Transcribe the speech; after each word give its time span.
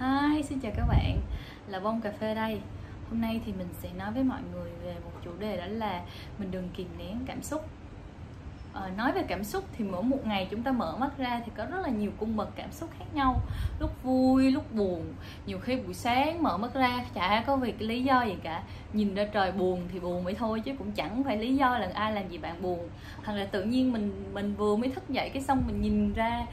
Hi, 0.00 0.42
xin 0.42 0.60
chào 0.60 0.72
các 0.76 0.86
bạn. 0.88 1.20
Là 1.68 1.80
Bông 1.80 2.00
Cà 2.00 2.10
Phê 2.10 2.34
đây. 2.34 2.60
Hôm 3.10 3.20
nay 3.20 3.40
thì 3.46 3.52
mình 3.52 3.68
sẽ 3.82 3.88
nói 3.98 4.12
với 4.12 4.24
mọi 4.24 4.40
người 4.52 4.70
về 4.84 4.94
một 5.04 5.10
chủ 5.24 5.30
đề 5.38 5.56
đó 5.56 5.66
là 5.68 6.02
Mình 6.38 6.50
đừng 6.50 6.68
kìm 6.74 6.88
nén 6.98 7.18
cảm 7.26 7.42
xúc 7.42 7.68
à, 8.72 8.90
Nói 8.96 9.12
về 9.12 9.22
cảm 9.28 9.44
xúc 9.44 9.64
thì 9.72 9.84
mỗi 9.84 10.02
một 10.02 10.18
ngày 10.24 10.48
chúng 10.50 10.62
ta 10.62 10.72
mở 10.72 10.96
mắt 10.96 11.18
ra 11.18 11.40
thì 11.44 11.52
có 11.56 11.64
rất 11.64 11.80
là 11.82 11.88
nhiều 11.88 12.10
cung 12.18 12.36
bậc 12.36 12.56
cảm 12.56 12.72
xúc 12.72 12.90
khác 12.98 13.04
nhau. 13.14 13.40
Lúc 13.80 14.02
vui, 14.02 14.50
lúc 14.50 14.72
buồn. 14.72 15.14
Nhiều 15.46 15.58
khi 15.58 15.76
buổi 15.76 15.94
sáng 15.94 16.42
mở 16.42 16.56
mắt 16.56 16.74
ra 16.74 17.04
chả 17.14 17.44
có 17.46 17.56
việc 17.56 17.82
lý 17.82 18.02
do 18.02 18.22
gì 18.22 18.34
cả. 18.42 18.62
Nhìn 18.92 19.14
ra 19.14 19.24
trời 19.24 19.52
buồn 19.52 19.88
thì 19.92 20.00
buồn 20.00 20.24
vậy 20.24 20.34
thôi 20.34 20.60
chứ 20.60 20.72
cũng 20.78 20.92
chẳng 20.92 21.24
phải 21.24 21.36
lý 21.36 21.56
do 21.56 21.78
là 21.78 21.90
ai 21.94 22.12
làm 22.12 22.28
gì 22.28 22.38
bạn 22.38 22.62
buồn. 22.62 22.88
Hoặc 23.24 23.32
là 23.32 23.44
tự 23.44 23.62
nhiên 23.62 23.92
mình 23.92 24.24
mình 24.32 24.54
vừa 24.54 24.76
mới 24.76 24.90
thức 24.90 25.08
dậy 25.08 25.30
cái 25.30 25.42
xong 25.42 25.62
mình 25.66 25.80
nhìn 25.80 26.12
ra 26.12 26.46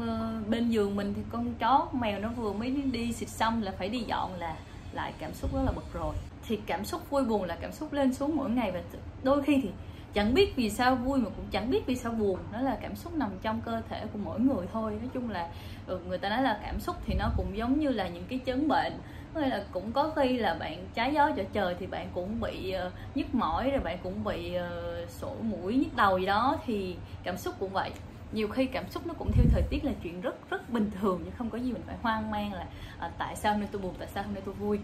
ờ, 0.00 0.40
bên 0.48 0.70
giường 0.70 0.96
mình 0.96 1.14
thì 1.16 1.22
con 1.32 1.54
chó 1.54 1.88
con 1.92 2.00
mèo 2.00 2.18
nó 2.18 2.28
vừa 2.28 2.52
mới 2.52 2.70
đi 2.70 3.12
xịt 3.12 3.28
xong 3.28 3.62
là 3.62 3.72
phải 3.78 3.88
đi 3.88 3.98
dọn 4.00 4.34
là 4.34 4.56
lại 4.92 5.12
cảm 5.18 5.34
xúc 5.34 5.54
rất 5.54 5.62
là 5.66 5.72
bực 5.72 5.92
rồi. 5.92 6.14
Thì 6.46 6.58
cảm 6.66 6.84
xúc 6.84 7.10
vui 7.10 7.24
buồn 7.24 7.44
là 7.44 7.56
cảm 7.60 7.72
xúc 7.72 7.92
lên 7.92 8.14
xuống 8.14 8.36
mỗi 8.36 8.50
ngày 8.50 8.72
và 8.72 8.80
đôi 9.22 9.42
khi 9.42 9.60
thì 9.62 9.70
chẳng 10.14 10.34
biết 10.34 10.56
vì 10.56 10.70
sao 10.70 10.94
vui 10.94 11.18
mà 11.18 11.30
cũng 11.36 11.44
chẳng 11.50 11.70
biết 11.70 11.86
vì 11.86 11.96
sao 11.96 12.12
buồn. 12.12 12.38
Nó 12.52 12.60
là 12.60 12.78
cảm 12.82 12.96
xúc 12.96 13.14
nằm 13.14 13.30
trong 13.42 13.60
cơ 13.60 13.82
thể 13.88 14.06
của 14.12 14.18
mỗi 14.24 14.40
người 14.40 14.66
thôi. 14.72 14.92
Nói 15.00 15.10
chung 15.14 15.30
là 15.30 15.48
ừ, 15.86 16.00
người 16.08 16.18
ta 16.18 16.28
nói 16.28 16.42
là 16.42 16.58
cảm 16.62 16.80
xúc 16.80 16.96
thì 17.06 17.14
nó 17.14 17.30
cũng 17.36 17.56
giống 17.56 17.80
như 17.80 17.88
là 17.88 18.08
những 18.08 18.24
cái 18.28 18.38
chứng 18.38 18.68
bệnh. 18.68 18.92
Hay 19.34 19.50
là 19.50 19.64
cũng 19.72 19.92
có 19.92 20.12
khi 20.16 20.36
là 20.36 20.54
bạn 20.54 20.86
trái 20.94 21.14
gió 21.14 21.30
trở 21.36 21.44
trời 21.52 21.74
thì 21.78 21.86
bạn 21.86 22.08
cũng 22.14 22.40
bị 22.40 22.74
uh, 22.86 22.92
nhức 23.16 23.34
mỏi 23.34 23.70
rồi 23.70 23.80
bạn 23.80 23.98
cũng 24.02 24.24
bị 24.24 24.56
uh, 24.56 25.10
sổ 25.10 25.36
mũi 25.42 25.74
nhức 25.74 25.96
đầu 25.96 26.18
gì 26.18 26.26
đó 26.26 26.56
thì 26.66 26.96
cảm 27.22 27.36
xúc 27.36 27.54
cũng 27.58 27.72
vậy. 27.72 27.90
Nhiều 28.32 28.48
khi 28.48 28.66
cảm 28.66 28.88
xúc 28.88 29.06
nó 29.06 29.14
cũng 29.18 29.32
theo 29.32 29.44
thời 29.52 29.62
tiết 29.70 29.84
là 29.84 29.92
chuyện 30.02 30.20
rất 30.20 30.50
rất 30.50 30.70
bình 30.70 30.90
thường 31.00 31.20
chứ 31.24 31.30
không 31.38 31.50
có 31.50 31.58
gì 31.58 31.72
mình 31.72 31.82
phải 31.86 31.96
hoang 32.02 32.30
mang 32.30 32.52
là 32.52 32.66
à, 32.98 33.10
tại 33.18 33.36
sao 33.36 33.52
hôm 33.52 33.60
nay 33.60 33.68
tôi 33.72 33.82
buồn 33.82 33.94
tại 33.98 34.08
sao 34.14 34.24
hôm 34.24 34.34
nay 34.34 34.42
tôi 34.46 34.54
vui 34.54 34.78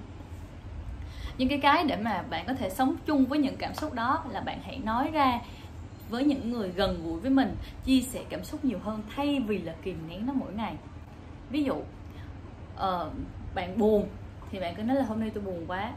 những 1.39 1.49
cái 1.49 1.59
cái 1.59 1.85
để 1.85 1.97
mà 1.97 2.23
bạn 2.31 2.45
có 2.47 2.55
thể 2.55 2.71
sống 2.71 2.97
chung 3.07 3.27
với 3.27 3.39
những 3.39 3.57
cảm 3.57 3.75
xúc 3.75 3.93
đó 3.95 4.25
là 4.31 4.41
bạn 4.41 4.59
hãy 4.65 4.81
nói 4.85 5.11
ra 5.13 5.41
với 6.11 6.25
những 6.25 6.51
người 6.51 6.69
gần 6.69 7.03
gũi 7.05 7.21
với 7.21 7.31
mình 7.31 7.57
chia 7.85 8.01
sẻ 8.01 8.21
cảm 8.29 8.45
xúc 8.45 8.65
nhiều 8.65 8.79
hơn 8.83 9.03
thay 9.17 9.41
vì 9.47 9.59
là 9.59 9.75
kìm 9.83 9.99
nén 10.09 10.27
nó 10.27 10.33
mỗi 10.33 10.53
ngày. 10.53 10.75
Ví 11.51 11.65
dụ 11.65 11.75
uh, 11.75 13.13
bạn 13.55 13.79
buồn 13.79 14.09
thì 14.51 14.61
bạn 14.61 14.75
cứ 14.77 14.83
nói 14.83 14.97
là 14.97 15.05
hôm 15.05 15.21
nay 15.21 15.31
tôi 15.35 15.45
buồn 15.45 15.65
quá. 15.67 15.93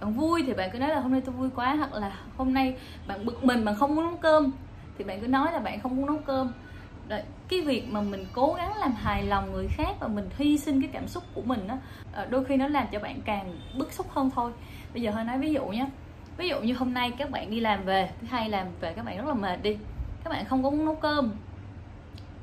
Bạn 0.00 0.12
vui 0.12 0.42
thì 0.46 0.52
bạn 0.52 0.70
cứ 0.72 0.78
nói 0.78 0.88
là 0.88 1.00
hôm 1.00 1.12
nay 1.12 1.20
tôi 1.20 1.34
vui 1.34 1.50
quá 1.56 1.74
hoặc 1.74 1.92
là 1.92 2.12
hôm 2.36 2.54
nay 2.54 2.76
bạn 3.06 3.26
bực 3.26 3.44
mình 3.44 3.64
bạn 3.64 3.74
không 3.74 3.94
muốn 3.94 4.04
nấu 4.04 4.16
cơm 4.16 4.52
thì 4.98 5.04
bạn 5.04 5.20
cứ 5.20 5.26
nói 5.26 5.52
là 5.52 5.58
bạn 5.58 5.80
không 5.80 5.96
muốn 5.96 6.06
nấu 6.06 6.18
cơm. 6.18 6.52
Đấy, 7.10 7.22
cái 7.48 7.60
việc 7.60 7.88
mà 7.88 8.00
mình 8.00 8.26
cố 8.32 8.54
gắng 8.58 8.76
làm 8.76 8.92
hài 8.92 9.22
lòng 9.22 9.52
người 9.52 9.68
khác 9.68 9.96
và 10.00 10.08
mình 10.08 10.28
hy 10.38 10.58
sinh 10.58 10.80
cái 10.80 10.90
cảm 10.92 11.08
xúc 11.08 11.24
của 11.34 11.42
mình 11.42 11.68
đó 11.68 11.76
đôi 12.30 12.44
khi 12.44 12.56
nó 12.56 12.68
làm 12.68 12.86
cho 12.92 12.98
bạn 12.98 13.20
càng 13.24 13.56
bức 13.78 13.92
xúc 13.92 14.06
hơn 14.10 14.30
thôi 14.34 14.52
bây 14.92 15.02
giờ 15.02 15.10
hơi 15.10 15.24
nói 15.24 15.38
ví 15.38 15.52
dụ 15.52 15.66
nhé 15.66 15.86
ví 16.36 16.48
dụ 16.48 16.60
như 16.60 16.74
hôm 16.74 16.94
nay 16.94 17.12
các 17.18 17.30
bạn 17.30 17.50
đi 17.50 17.60
làm 17.60 17.84
về 17.84 18.10
thứ 18.20 18.26
hai 18.30 18.48
làm 18.48 18.66
về 18.80 18.92
các 18.92 19.04
bạn 19.04 19.16
rất 19.16 19.26
là 19.26 19.34
mệt 19.34 19.62
đi 19.62 19.76
các 20.24 20.30
bạn 20.30 20.44
không 20.44 20.62
có 20.62 20.70
muốn 20.70 20.84
nấu 20.84 20.94
cơm 20.94 21.32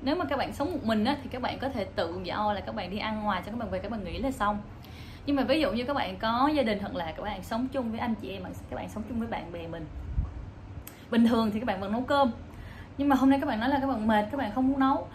nếu 0.01 0.15
mà 0.15 0.25
các 0.25 0.37
bạn 0.37 0.53
sống 0.53 0.71
một 0.71 0.83
mình 0.83 1.05
á, 1.05 1.17
thì 1.23 1.29
các 1.31 1.41
bạn 1.41 1.59
có 1.59 1.69
thể 1.69 1.85
tự 1.95 2.19
do 2.23 2.53
là 2.53 2.61
các 2.61 2.75
bạn 2.75 2.91
đi 2.91 2.97
ăn 2.97 3.23
ngoài 3.23 3.41
cho 3.45 3.51
các 3.51 3.57
bạn 3.57 3.69
về 3.69 3.79
các 3.79 3.91
bạn 3.91 4.03
nghỉ 4.03 4.17
là 4.17 4.31
xong 4.31 4.59
nhưng 5.25 5.35
mà 5.35 5.43
ví 5.43 5.61
dụ 5.61 5.71
như 5.71 5.83
các 5.83 5.93
bạn 5.93 6.17
có 6.17 6.51
gia 6.55 6.63
đình 6.63 6.79
hoặc 6.79 6.95
là 6.95 7.11
các 7.17 7.23
bạn 7.23 7.43
sống 7.43 7.67
chung 7.67 7.91
với 7.91 7.99
anh 7.99 8.15
chị 8.21 8.29
em 8.29 8.43
các 8.43 8.75
bạn 8.75 8.89
sống 8.89 9.03
chung 9.09 9.19
với 9.19 9.27
bạn 9.27 9.51
bè 9.51 9.67
mình 9.67 9.85
bình 11.11 11.27
thường 11.27 11.51
thì 11.51 11.59
các 11.59 11.65
bạn 11.65 11.81
vẫn 11.81 11.91
nấu 11.91 12.01
cơm 12.01 12.31
nhưng 12.97 13.09
mà 13.09 13.15
hôm 13.15 13.29
nay 13.29 13.39
các 13.39 13.45
bạn 13.45 13.59
nói 13.59 13.69
là 13.69 13.79
các 13.79 13.87
bạn 13.87 14.07
mệt 14.07 14.25
các 14.31 14.37
bạn 14.37 14.51
không 14.55 14.67
muốn 14.67 14.79
nấu. 14.79 15.07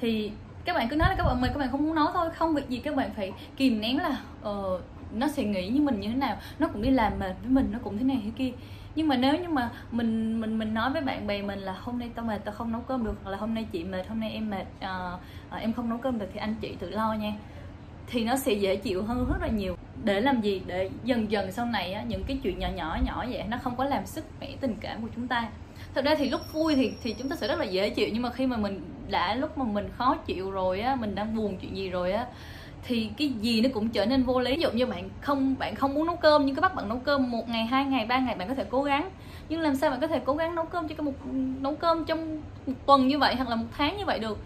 Thì 0.00 0.32
các 0.64 0.76
bạn 0.76 0.88
cứ 0.88 0.96
nói 0.96 1.08
là 1.08 1.14
các 1.14 1.24
bạn 1.24 1.40
mệt 1.40 1.48
các 1.48 1.58
bạn 1.58 1.70
không 1.70 1.82
muốn 1.82 1.94
nấu 1.94 2.06
thôi. 2.12 2.30
Không 2.30 2.54
việc 2.54 2.68
gì 2.68 2.78
các 2.78 2.96
bạn 2.96 3.10
phải 3.16 3.32
kìm 3.56 3.80
nén 3.80 3.98
là 3.98 4.20
uh, 4.50 4.80
nó 5.14 5.28
sẽ 5.28 5.44
nghĩ 5.44 5.68
như 5.68 5.80
mình 5.80 6.00
như 6.00 6.08
thế 6.08 6.14
nào. 6.14 6.36
Nó 6.58 6.68
cũng 6.68 6.82
đi 6.82 6.90
làm 6.90 7.18
mệt 7.18 7.34
với 7.42 7.50
mình 7.50 7.68
nó 7.72 7.78
cũng 7.82 7.98
thế 7.98 8.04
này 8.04 8.20
thế 8.24 8.30
kia. 8.36 8.52
Nhưng 8.94 9.08
mà 9.08 9.16
nếu 9.16 9.38
như 9.38 9.48
mà 9.48 9.70
mình 9.90 10.40
mình 10.40 10.58
mình 10.58 10.74
nói 10.74 10.90
với 10.90 11.02
bạn 11.02 11.26
bè 11.26 11.42
mình 11.42 11.58
là 11.58 11.76
hôm 11.80 11.98
nay 11.98 12.10
tao 12.14 12.24
mệt 12.24 12.38
tao 12.44 12.54
không 12.54 12.72
nấu 12.72 12.80
cơm 12.80 13.04
được 13.04 13.14
hoặc 13.22 13.30
là 13.30 13.36
hôm 13.36 13.54
nay 13.54 13.66
chị 13.72 13.84
mệt 13.84 14.08
hôm 14.08 14.20
nay 14.20 14.30
em 14.32 14.50
mệt 14.50 14.66
uh, 14.84 15.20
uh, 15.54 15.60
em 15.60 15.72
không 15.72 15.88
nấu 15.88 15.98
cơm 15.98 16.18
được 16.18 16.26
thì 16.32 16.40
anh 16.40 16.54
chị 16.60 16.76
tự 16.78 16.90
lo 16.90 17.12
nha. 17.12 17.32
Thì 18.06 18.24
nó 18.24 18.36
sẽ 18.36 18.52
dễ 18.52 18.76
chịu 18.76 19.02
hơn 19.02 19.26
rất 19.28 19.38
là 19.40 19.48
nhiều. 19.48 19.76
Để 20.04 20.20
làm 20.20 20.40
gì? 20.40 20.62
Để 20.66 20.90
dần 21.04 21.30
dần 21.30 21.52
sau 21.52 21.66
này 21.66 21.92
á, 21.92 22.02
những 22.02 22.24
cái 22.24 22.38
chuyện 22.42 22.58
nhỏ 22.58 22.68
nhỏ 22.68 22.98
nhỏ 23.04 23.24
vậy 23.30 23.44
nó 23.48 23.58
không 23.62 23.76
có 23.76 23.84
làm 23.84 24.06
sức 24.06 24.24
mẻ 24.40 24.56
tình 24.60 24.76
cảm 24.80 25.02
của 25.02 25.08
chúng 25.16 25.28
ta 25.28 25.48
thật 25.94 26.04
ra 26.04 26.14
thì 26.14 26.30
lúc 26.30 26.40
vui 26.52 26.74
thì 26.74 26.92
thì 27.02 27.14
chúng 27.18 27.28
ta 27.28 27.36
sẽ 27.36 27.48
rất 27.48 27.58
là 27.58 27.64
dễ 27.64 27.90
chịu, 27.90 28.08
nhưng 28.12 28.22
mà 28.22 28.30
khi 28.30 28.46
mà 28.46 28.56
mình 28.56 28.80
đã, 29.08 29.34
lúc 29.34 29.58
mà 29.58 29.64
mình 29.64 29.88
khó 29.98 30.16
chịu 30.26 30.50
rồi 30.50 30.80
á, 30.80 30.94
mình 30.94 31.14
đang 31.14 31.36
buồn 31.36 31.56
chuyện 31.60 31.76
gì 31.76 31.90
rồi 31.90 32.12
á, 32.12 32.26
thì 32.82 33.10
cái 33.18 33.28
gì 33.28 33.60
nó 33.60 33.68
cũng 33.74 33.88
trở 33.88 34.06
nên 34.06 34.22
vô 34.22 34.40
lý. 34.40 34.56
Ví 34.56 34.62
dụ 34.62 34.70
như 34.70 34.86
bạn 34.86 35.08
không 35.20 35.54
bạn 35.58 35.74
không 35.74 35.94
muốn 35.94 36.06
nấu 36.06 36.16
cơm, 36.16 36.46
nhưng 36.46 36.54
cái 36.54 36.60
bắt 36.60 36.74
bạn 36.74 36.88
nấu 36.88 36.98
cơm 36.98 37.30
một 37.30 37.48
ngày, 37.48 37.66
hai 37.66 37.84
ngày, 37.84 38.06
ba 38.06 38.18
ngày, 38.18 38.34
bạn 38.34 38.48
có 38.48 38.54
thể 38.54 38.64
cố 38.70 38.82
gắng. 38.82 39.10
Nhưng 39.48 39.60
làm 39.60 39.76
sao 39.76 39.90
bạn 39.90 40.00
có 40.00 40.06
thể 40.06 40.20
cố 40.24 40.34
gắng 40.34 40.54
nấu 40.54 40.64
cơm 40.64 40.88
cho 40.88 41.02
một 41.02 41.12
nấu 41.60 41.74
cơm 41.74 42.04
trong 42.04 42.42
một 42.66 42.72
tuần 42.86 43.08
như 43.08 43.18
vậy 43.18 43.34
hoặc 43.34 43.48
là 43.48 43.56
một 43.56 43.66
tháng 43.78 43.96
như 43.98 44.04
vậy 44.04 44.18
được? 44.18 44.38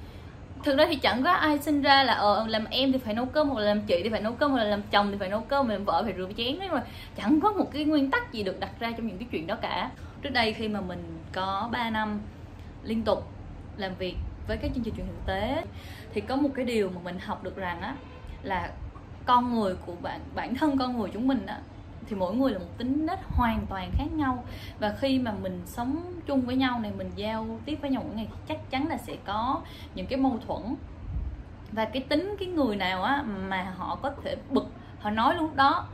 Thực 0.64 0.78
ra 0.78 0.86
thì 0.88 0.96
chẳng 0.96 1.22
có 1.22 1.30
ai 1.30 1.58
sinh 1.58 1.82
ra 1.82 2.02
là 2.02 2.14
ờ 2.14 2.46
làm 2.48 2.64
em 2.64 2.92
thì 2.92 2.98
phải 2.98 3.14
nấu 3.14 3.26
cơm 3.26 3.48
hoặc 3.48 3.60
là 3.60 3.66
làm 3.68 3.82
chị 3.82 4.00
thì 4.02 4.08
phải 4.08 4.20
nấu 4.20 4.32
cơm 4.32 4.50
hoặc 4.50 4.58
là 4.58 4.64
làm 4.64 4.82
chồng 4.90 5.08
thì 5.10 5.16
phải 5.18 5.28
nấu 5.28 5.40
cơm, 5.40 5.68
làm 5.68 5.84
vợ 5.84 6.02
phải 6.04 6.14
rửa 6.16 6.28
chén 6.36 6.58
đấy 6.58 6.68
mà 6.68 6.82
chẳng 7.16 7.40
có 7.40 7.52
một 7.52 7.70
cái 7.72 7.84
nguyên 7.84 8.10
tắc 8.10 8.32
gì 8.32 8.42
được 8.42 8.60
đặt 8.60 8.70
ra 8.80 8.90
trong 8.96 9.06
những 9.06 9.18
cái 9.18 9.28
chuyện 9.32 9.46
đó 9.46 9.56
cả. 9.62 9.90
Trước 10.22 10.30
đây 10.30 10.52
khi 10.52 10.68
mà 10.68 10.80
mình 10.80 11.18
có 11.32 11.68
3 11.72 11.90
năm 11.90 12.20
liên 12.84 13.02
tục 13.02 13.28
làm 13.76 13.94
việc 13.98 14.16
với 14.48 14.56
các 14.56 14.70
chương 14.74 14.84
trình 14.84 14.94
truyền 14.96 15.06
hình 15.06 15.16
thực 15.16 15.26
tế, 15.26 15.64
thì 16.14 16.20
có 16.20 16.36
một 16.36 16.48
cái 16.54 16.64
điều 16.64 16.90
mà 16.90 17.00
mình 17.04 17.18
học 17.18 17.44
được 17.44 17.56
rằng 17.56 17.80
á, 17.80 17.94
là 18.42 18.70
con 19.26 19.54
người 19.54 19.74
của 19.86 19.94
bạn, 20.02 20.20
bản 20.34 20.54
thân 20.54 20.78
con 20.78 20.98
người 20.98 21.10
chúng 21.14 21.28
mình 21.28 21.46
á 21.46 21.58
thì 22.08 22.16
mỗi 22.16 22.34
người 22.34 22.52
là 22.52 22.58
một 22.58 22.78
tính 22.78 23.06
nết 23.06 23.18
hoàn 23.28 23.66
toàn 23.66 23.90
khác 23.96 24.12
nhau. 24.12 24.44
Và 24.78 24.94
khi 25.00 25.18
mà 25.18 25.32
mình 25.42 25.62
sống 25.66 26.20
chung 26.26 26.40
với 26.40 26.56
nhau 26.56 26.80
này, 26.80 26.92
mình 26.98 27.10
giao 27.16 27.46
tiếp 27.64 27.78
với 27.82 27.90
nhau 27.90 28.02
mỗi 28.06 28.16
ngày 28.16 28.28
chắc 28.48 28.70
chắn 28.70 28.88
là 28.88 28.96
sẽ 28.96 29.16
có 29.24 29.60
những 29.94 30.06
cái 30.06 30.18
mâu 30.18 30.38
thuẫn. 30.46 30.76
Và 31.72 31.84
cái 31.84 32.02
tính 32.02 32.36
cái 32.38 32.48
người 32.48 32.76
nào 32.76 33.02
á 33.02 33.22
mà 33.22 33.74
họ 33.76 33.98
có 34.02 34.12
thể 34.24 34.36
bực, 34.50 34.66
họ 35.00 35.10
nói 35.10 35.34
lúc 35.34 35.56
đó, 35.56 35.86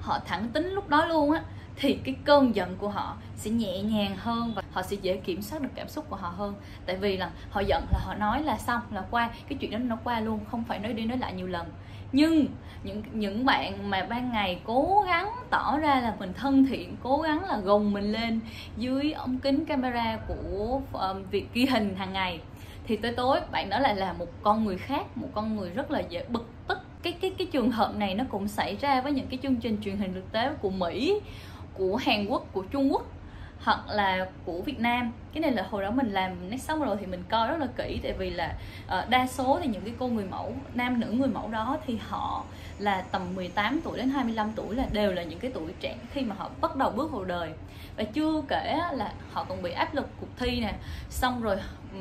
họ 0.00 0.18
thẳng 0.26 0.48
tính 0.48 0.66
lúc 0.66 0.88
đó 0.88 1.06
luôn 1.06 1.32
á 1.32 1.42
thì 1.82 1.98
cái 2.04 2.14
cơn 2.24 2.54
giận 2.54 2.76
của 2.78 2.88
họ 2.88 3.16
sẽ 3.36 3.50
nhẹ 3.50 3.82
nhàng 3.82 4.16
hơn 4.16 4.52
và 4.56 4.62
họ 4.72 4.82
sẽ 4.82 4.96
dễ 5.02 5.16
kiểm 5.16 5.42
soát 5.42 5.62
được 5.62 5.68
cảm 5.74 5.88
xúc 5.88 6.04
của 6.08 6.16
họ 6.16 6.28
hơn. 6.28 6.54
Tại 6.86 6.96
vì 6.96 7.16
là 7.16 7.30
họ 7.50 7.60
giận 7.60 7.84
là 7.90 7.98
họ 8.02 8.14
nói 8.14 8.42
là 8.42 8.58
xong 8.58 8.80
là 8.90 9.04
qua 9.10 9.30
cái 9.48 9.58
chuyện 9.60 9.70
đó 9.70 9.78
nó 9.78 9.98
qua 10.04 10.20
luôn 10.20 10.40
không 10.50 10.64
phải 10.64 10.78
nói 10.78 10.92
đi 10.92 11.04
nói 11.04 11.18
lại 11.18 11.32
nhiều 11.32 11.46
lần. 11.46 11.66
Nhưng 12.12 12.46
những 12.84 13.02
những 13.12 13.46
bạn 13.46 13.90
mà 13.90 14.06
ban 14.10 14.32
ngày 14.32 14.60
cố 14.64 15.04
gắng 15.06 15.30
tỏ 15.50 15.78
ra 15.78 16.00
là 16.00 16.14
mình 16.18 16.32
thân 16.32 16.66
thiện 16.66 16.96
cố 17.02 17.18
gắng 17.18 17.44
là 17.44 17.56
gồng 17.56 17.92
mình 17.92 18.12
lên 18.12 18.40
dưới 18.76 19.12
ống 19.12 19.38
kính 19.38 19.64
camera 19.64 20.18
của 20.28 20.80
um, 20.92 21.22
việc 21.30 21.46
ghi 21.54 21.66
hình 21.66 21.94
hàng 21.96 22.12
ngày 22.12 22.40
thì 22.86 22.96
tới 22.96 23.12
tối 23.12 23.40
bạn 23.52 23.70
đó 23.70 23.78
lại 23.78 23.96
là 23.96 24.12
một 24.12 24.28
con 24.42 24.64
người 24.64 24.78
khác 24.78 25.16
một 25.16 25.28
con 25.34 25.56
người 25.56 25.70
rất 25.70 25.90
là 25.90 26.00
dễ 26.00 26.24
bực 26.28 26.50
tức. 26.68 26.78
Cái 27.02 27.12
cái 27.12 27.30
cái 27.38 27.46
trường 27.52 27.70
hợp 27.70 27.96
này 27.96 28.14
nó 28.14 28.24
cũng 28.30 28.48
xảy 28.48 28.76
ra 28.76 29.00
với 29.00 29.12
những 29.12 29.26
cái 29.26 29.38
chương 29.42 29.56
trình 29.56 29.78
truyền 29.84 29.96
hình 29.96 30.14
thực 30.14 30.32
tế 30.32 30.50
của 30.60 30.70
Mỹ 30.70 31.20
của 31.74 31.96
Hàn 31.96 32.26
Quốc 32.26 32.46
của 32.52 32.62
Trung 32.62 32.92
Quốc 32.92 33.06
hoặc 33.64 33.88
là 33.88 34.26
của 34.44 34.62
Việt 34.62 34.80
Nam. 34.80 35.12
Cái 35.32 35.40
này 35.40 35.52
là 35.52 35.66
hồi 35.70 35.82
đó 35.82 35.90
mình 35.90 36.12
làm 36.12 36.50
nét 36.50 36.58
xong 36.58 36.82
rồi 36.82 36.96
thì 37.00 37.06
mình 37.06 37.22
coi 37.28 37.48
rất 37.48 37.60
là 37.60 37.66
kỹ 37.76 38.00
tại 38.02 38.12
vì 38.12 38.30
là 38.30 38.54
uh, 38.86 39.08
đa 39.08 39.26
số 39.26 39.58
thì 39.62 39.68
những 39.68 39.82
cái 39.82 39.94
cô 39.98 40.08
người 40.08 40.24
mẫu 40.24 40.54
nam 40.74 41.00
nữ 41.00 41.06
người 41.06 41.28
mẫu 41.28 41.48
đó 41.48 41.76
thì 41.86 41.98
họ 42.08 42.44
là 42.78 43.02
tầm 43.12 43.34
18 43.34 43.80
tuổi 43.84 43.98
đến 43.98 44.10
25 44.10 44.52
tuổi 44.56 44.74
là 44.76 44.86
đều 44.92 45.12
là 45.12 45.22
những 45.22 45.38
cái 45.38 45.50
tuổi 45.54 45.72
trẻ 45.80 45.96
khi 46.12 46.20
mà 46.20 46.34
họ 46.38 46.50
bắt 46.60 46.76
đầu 46.76 46.90
bước 46.90 47.12
vào 47.12 47.24
đời. 47.24 47.50
Và 47.96 48.04
chưa 48.04 48.42
kể 48.48 48.80
là 48.92 49.12
họ 49.32 49.44
còn 49.44 49.62
bị 49.62 49.72
áp 49.72 49.94
lực 49.94 50.08
cuộc 50.20 50.36
thi 50.38 50.60
nè 50.60 50.74
xong 51.10 51.42
rồi 51.42 51.56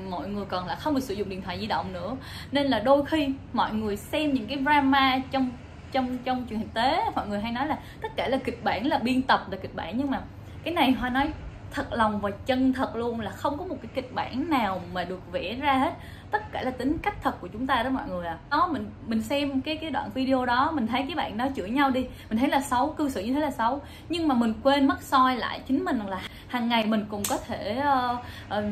mọi 0.09 0.29
người 0.29 0.45
còn 0.45 0.67
là 0.67 0.75
không 0.75 0.95
được 0.95 1.03
sử 1.03 1.13
dụng 1.13 1.29
điện 1.29 1.41
thoại 1.41 1.59
di 1.59 1.67
động 1.67 1.93
nữa. 1.93 2.15
Nên 2.51 2.67
là 2.67 2.79
đôi 2.79 3.05
khi 3.05 3.29
mọi 3.53 3.73
người 3.73 3.97
xem 3.97 4.33
những 4.33 4.47
cái 4.47 4.57
drama 4.63 5.19
trong 5.31 5.51
trong 5.91 6.17
trong 6.17 6.45
truyền 6.49 6.59
hình 6.59 6.69
tế 6.73 7.03
mọi 7.15 7.27
người 7.27 7.39
hay 7.39 7.51
nói 7.51 7.67
là 7.67 7.77
tất 8.01 8.15
cả 8.15 8.27
là 8.27 8.37
kịch 8.37 8.63
bản 8.63 8.87
là 8.87 8.97
biên 8.97 9.21
tập 9.21 9.45
là 9.51 9.57
kịch 9.61 9.75
bản 9.75 9.97
nhưng 9.97 10.11
mà 10.11 10.21
cái 10.63 10.73
này 10.73 10.91
hoa 10.91 11.09
nói 11.09 11.31
thật 11.71 11.93
lòng 11.93 12.21
và 12.21 12.31
chân 12.45 12.73
thật 12.73 12.95
luôn 12.95 13.19
là 13.19 13.31
không 13.31 13.57
có 13.57 13.65
một 13.65 13.75
cái 13.81 13.91
kịch 13.95 14.13
bản 14.13 14.49
nào 14.49 14.81
mà 14.93 15.03
được 15.03 15.31
vẽ 15.31 15.55
ra 15.55 15.73
hết. 15.73 15.93
Tất 16.31 16.51
cả 16.51 16.61
là 16.61 16.71
tính 16.71 16.97
cách 16.97 17.15
thật 17.23 17.41
của 17.41 17.47
chúng 17.47 17.67
ta 17.67 17.83
đó 17.83 17.89
mọi 17.89 18.07
người 18.09 18.27
à 18.27 18.37
đó 18.49 18.69
mình 18.71 18.89
mình 19.07 19.21
xem 19.21 19.61
cái 19.61 19.77
cái 19.77 19.89
đoạn 19.89 20.09
video 20.13 20.45
đó 20.45 20.71
mình 20.71 20.87
thấy 20.87 21.03
cái 21.07 21.15
bạn 21.15 21.37
đó 21.37 21.47
chửi 21.55 21.69
nhau 21.69 21.91
đi. 21.91 22.05
Mình 22.29 22.37
thấy 22.39 22.49
là 22.49 22.61
xấu 22.61 22.93
cư 22.93 23.09
xử 23.09 23.21
như 23.21 23.33
thế 23.33 23.39
là 23.39 23.51
xấu. 23.51 23.81
Nhưng 24.09 24.27
mà 24.27 24.35
mình 24.35 24.53
quên 24.63 24.87
mất 24.87 25.01
soi 25.01 25.35
lại 25.35 25.61
chính 25.67 25.85
mình 25.85 25.99
là 26.07 26.21
hàng 26.47 26.69
ngày 26.69 26.85
mình 26.85 27.05
cũng 27.09 27.23
có 27.29 27.37
thể 27.37 27.83
uh, 28.11 28.19
uh, 28.57 28.63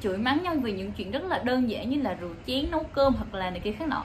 chửi 0.00 0.18
mắng 0.18 0.42
nhau 0.42 0.54
vì 0.62 0.72
những 0.72 0.92
chuyện 0.92 1.10
rất 1.10 1.24
là 1.24 1.38
đơn 1.38 1.70
giản 1.70 1.90
như 1.90 2.02
là 2.02 2.14
rượu 2.14 2.34
chén 2.46 2.70
nấu 2.70 2.82
cơm 2.82 3.14
hoặc 3.14 3.34
là 3.34 3.50
này 3.50 3.60
kia 3.60 3.72
khác 3.72 3.88
nọ. 3.88 4.02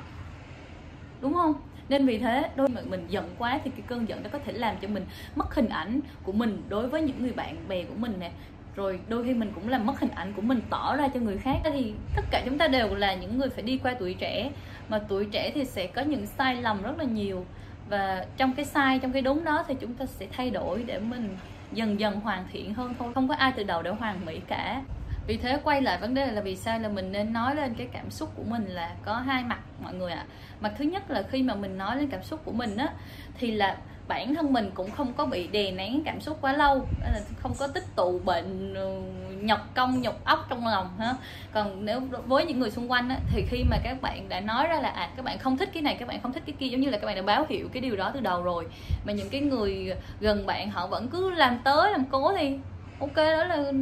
Đúng 1.21 1.33
không? 1.33 1.53
Nên 1.91 2.05
vì 2.05 2.17
thế, 2.17 2.49
đôi 2.55 2.67
khi 2.67 2.89
mình 2.89 3.05
giận 3.09 3.29
quá 3.37 3.59
thì 3.63 3.71
cái 3.71 3.81
cơn 3.87 4.09
giận 4.09 4.23
đó 4.23 4.29
có 4.33 4.39
thể 4.45 4.53
làm 4.53 4.75
cho 4.81 4.87
mình 4.87 5.05
mất 5.35 5.55
hình 5.55 5.69
ảnh 5.69 5.99
của 6.23 6.31
mình 6.31 6.63
đối 6.69 6.87
với 6.87 7.01
những 7.01 7.23
người 7.23 7.31
bạn 7.31 7.55
bè 7.67 7.83
của 7.83 7.95
mình 7.97 8.13
nè. 8.19 8.31
Rồi 8.75 8.99
đôi 9.07 9.23
khi 9.23 9.33
mình 9.33 9.51
cũng 9.55 9.69
làm 9.69 9.85
mất 9.85 9.99
hình 9.99 10.11
ảnh 10.15 10.33
của 10.33 10.41
mình, 10.41 10.61
tỏ 10.69 10.95
ra 10.95 11.07
cho 11.07 11.19
người 11.19 11.37
khác. 11.37 11.57
Thì 11.63 11.93
tất 12.15 12.25
cả 12.31 12.41
chúng 12.45 12.57
ta 12.57 12.67
đều 12.67 12.95
là 12.95 13.15
những 13.15 13.37
người 13.37 13.49
phải 13.49 13.63
đi 13.63 13.77
qua 13.83 13.93
tuổi 13.99 14.13
trẻ. 14.13 14.51
Mà 14.89 14.99
tuổi 15.07 15.25
trẻ 15.25 15.51
thì 15.55 15.65
sẽ 15.65 15.87
có 15.87 16.01
những 16.01 16.25
sai 16.25 16.55
lầm 16.55 16.81
rất 16.81 16.97
là 16.97 17.03
nhiều. 17.03 17.45
Và 17.89 18.25
trong 18.37 18.53
cái 18.53 18.65
sai, 18.65 18.99
trong 18.99 19.11
cái 19.11 19.21
đúng 19.21 19.43
đó 19.43 19.65
thì 19.67 19.75
chúng 19.81 19.93
ta 19.93 20.05
sẽ 20.05 20.27
thay 20.31 20.49
đổi 20.49 20.83
để 20.83 20.99
mình 20.99 21.37
dần 21.73 21.99
dần 21.99 22.19
hoàn 22.19 22.45
thiện 22.51 22.73
hơn 22.73 22.93
thôi. 22.99 23.11
Không 23.15 23.27
có 23.27 23.35
ai 23.35 23.51
từ 23.55 23.63
đầu 23.63 23.81
đã 23.81 23.91
hoàn 23.91 24.25
mỹ 24.25 24.39
cả 24.47 24.81
vì 25.27 25.37
thế 25.37 25.59
quay 25.63 25.81
lại 25.81 25.97
vấn 25.97 26.13
đề 26.13 26.31
là 26.31 26.41
vì 26.41 26.55
sao 26.55 26.79
là 26.79 26.89
mình 26.89 27.11
nên 27.11 27.33
nói 27.33 27.55
lên 27.55 27.73
cái 27.73 27.87
cảm 27.93 28.11
xúc 28.11 28.29
của 28.35 28.43
mình 28.43 28.65
là 28.65 28.95
có 29.05 29.13
hai 29.13 29.43
mặt 29.43 29.59
mọi 29.83 29.93
người 29.93 30.11
ạ 30.11 30.25
à. 30.27 30.31
mặt 30.61 30.73
thứ 30.77 30.85
nhất 30.85 31.11
là 31.11 31.23
khi 31.31 31.43
mà 31.43 31.55
mình 31.55 31.77
nói 31.77 31.97
lên 31.97 32.07
cảm 32.07 32.23
xúc 32.23 32.41
của 32.45 32.51
mình 32.51 32.77
á 32.77 32.93
thì 33.37 33.51
là 33.51 33.77
bản 34.07 34.35
thân 34.35 34.53
mình 34.53 34.71
cũng 34.73 34.91
không 34.91 35.13
có 35.13 35.25
bị 35.25 35.47
đè 35.47 35.71
nén 35.71 36.03
cảm 36.05 36.21
xúc 36.21 36.37
quá 36.41 36.53
lâu 36.53 36.87
là 37.01 37.19
không 37.39 37.53
có 37.59 37.67
tích 37.67 37.83
tụ 37.95 38.19
bệnh 38.19 38.73
ừ, 38.73 38.99
nhọc 39.41 39.69
công 39.73 40.01
nhọc 40.01 40.25
óc 40.25 40.45
trong 40.49 40.67
lòng 40.67 40.89
ha 40.99 41.15
còn 41.53 41.85
nếu 41.85 42.01
với 42.25 42.45
những 42.45 42.59
người 42.59 42.71
xung 42.71 42.91
quanh 42.91 43.09
á, 43.09 43.17
thì 43.29 43.45
khi 43.49 43.63
mà 43.63 43.77
các 43.83 44.01
bạn 44.01 44.29
đã 44.29 44.39
nói 44.39 44.67
ra 44.67 44.81
là 44.81 44.89
à 44.89 45.09
các 45.15 45.25
bạn 45.25 45.39
không 45.39 45.57
thích 45.57 45.69
cái 45.73 45.83
này 45.83 45.95
các 45.99 46.07
bạn 46.07 46.21
không 46.21 46.33
thích 46.33 46.43
cái 46.45 46.55
kia 46.59 46.67
giống 46.67 46.81
như 46.81 46.89
là 46.89 46.97
các 46.97 47.07
bạn 47.07 47.15
đã 47.15 47.21
báo 47.21 47.45
hiệu 47.49 47.69
cái 47.73 47.81
điều 47.81 47.95
đó 47.95 48.11
từ 48.13 48.19
đầu 48.19 48.43
rồi 48.43 48.67
mà 49.05 49.13
những 49.13 49.29
cái 49.29 49.41
người 49.41 49.93
gần 50.19 50.45
bạn 50.45 50.71
họ 50.71 50.87
vẫn 50.87 51.07
cứ 51.07 51.29
làm 51.29 51.59
tới 51.63 51.91
làm 51.91 52.05
cố 52.05 52.33
thì 52.37 52.57
ok 52.99 53.15
đó 53.15 53.45
là 53.45 53.55
ừ, 53.55 53.73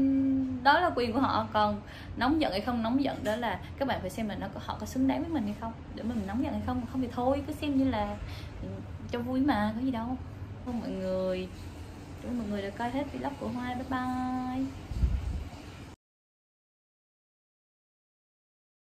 đó 0.63 0.79
là 0.79 0.91
quyền 0.95 1.13
của 1.13 1.19
họ. 1.19 1.47
Còn 1.53 1.81
nóng 2.17 2.41
giận 2.41 2.51
hay 2.51 2.61
không 2.61 2.83
nóng 2.83 3.03
giận 3.03 3.23
đó 3.23 3.35
là 3.35 3.59
các 3.77 3.87
bạn 3.87 4.01
phải 4.01 4.09
xem 4.09 4.29
là 4.29 4.35
nó 4.35 4.47
có, 4.53 4.59
họ 4.65 4.77
có 4.79 4.85
xứng 4.85 5.07
đáng 5.07 5.21
với 5.21 5.29
mình 5.29 5.43
hay 5.43 5.55
không. 5.61 5.73
Để 5.95 6.03
mình 6.03 6.23
nóng 6.27 6.43
giận 6.43 6.53
hay 6.53 6.61
không 6.65 6.81
không 6.91 7.01
thì 7.01 7.07
thôi, 7.15 7.43
cứ 7.47 7.53
xem 7.53 7.77
như 7.77 7.89
là 7.89 8.15
cho 9.11 9.19
vui 9.19 9.41
mà, 9.41 9.73
có 9.75 9.81
gì 9.81 9.91
đâu. 9.91 10.17
Không 10.65 10.79
mọi 10.79 10.89
người 10.89 11.47
chúc 12.23 12.31
mọi 12.31 12.47
người 12.47 12.61
đã 12.61 12.69
coi 12.69 12.89
hết 12.89 13.03
vlog 13.13 13.33
của 13.39 13.47
hoa, 13.47 13.73
bye 13.73 13.85
bye. 13.89 14.65